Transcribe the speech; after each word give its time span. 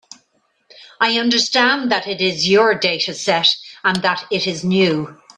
I 0.99 1.19
understand 1.19 1.91
that 1.91 2.07
it 2.07 2.21
is 2.21 2.49
your 2.49 2.73
dataset, 2.73 3.55
and 3.83 3.97
that 3.97 4.25
it 4.31 4.47
is 4.47 4.63
new. 4.63 5.21